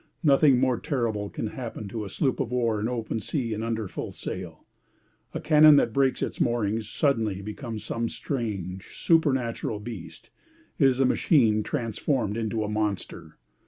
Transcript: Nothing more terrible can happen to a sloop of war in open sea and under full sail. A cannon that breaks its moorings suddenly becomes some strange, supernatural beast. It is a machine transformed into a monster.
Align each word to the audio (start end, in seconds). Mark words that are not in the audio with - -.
Nothing 0.23 0.57
more 0.59 0.79
terrible 0.79 1.29
can 1.29 1.45
happen 1.49 1.87
to 1.89 2.03
a 2.03 2.09
sloop 2.09 2.39
of 2.39 2.51
war 2.51 2.79
in 2.79 2.87
open 2.87 3.19
sea 3.19 3.53
and 3.53 3.63
under 3.63 3.87
full 3.87 4.11
sail. 4.11 4.65
A 5.35 5.39
cannon 5.39 5.75
that 5.75 5.93
breaks 5.93 6.23
its 6.23 6.41
moorings 6.41 6.89
suddenly 6.89 7.39
becomes 7.43 7.83
some 7.83 8.09
strange, 8.09 8.95
supernatural 8.95 9.79
beast. 9.79 10.31
It 10.79 10.87
is 10.87 10.99
a 10.99 11.05
machine 11.05 11.61
transformed 11.61 12.35
into 12.35 12.63
a 12.63 12.67
monster. 12.67 13.37